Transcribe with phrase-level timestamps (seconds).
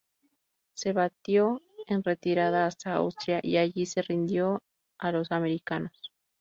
[0.73, 4.63] Se batió en retirada hasta Austria y allí se rindió
[4.97, 5.93] a los americanos.